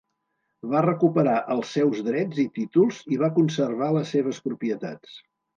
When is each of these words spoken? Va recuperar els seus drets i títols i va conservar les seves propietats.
Va 0.71 0.79
recuperar 0.85 1.35
els 1.57 1.75
seus 1.77 2.01
drets 2.09 2.41
i 2.45 2.47
títols 2.57 3.05
i 3.17 3.23
va 3.25 3.31
conservar 3.39 3.93
les 3.99 4.17
seves 4.19 4.45
propietats. 4.49 5.17